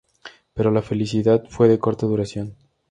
Pero 0.55 0.71
la 0.71 0.81
felicidad 0.81 1.43
fue 1.47 1.67
de 1.67 1.77
corta 1.77 2.07
duración. 2.07 2.55